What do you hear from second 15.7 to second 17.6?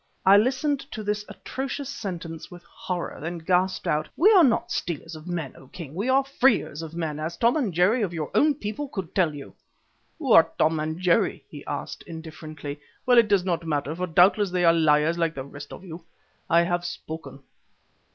of you. I have spoken.